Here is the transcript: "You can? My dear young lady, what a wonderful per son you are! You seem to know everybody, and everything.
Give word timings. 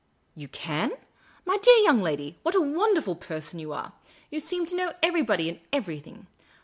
"You 0.41 0.47
can? 0.47 0.93
My 1.45 1.57
dear 1.61 1.77
young 1.77 2.01
lady, 2.01 2.35
what 2.41 2.55
a 2.55 2.59
wonderful 2.59 3.15
per 3.15 3.39
son 3.39 3.59
you 3.59 3.71
are! 3.71 3.93
You 4.31 4.39
seem 4.39 4.65
to 4.65 4.75
know 4.75 4.95
everybody, 5.03 5.47
and 5.47 5.59
everything. 5.71 6.25